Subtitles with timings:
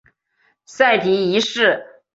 [0.65, 1.85] 塞提一世。